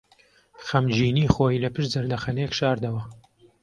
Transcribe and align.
خەمگینیی 0.67 1.31
خۆی 1.33 1.61
لەپشت 1.63 1.89
زەردەخەنەیەک 1.93 2.51
شاردەوە. 2.59 3.01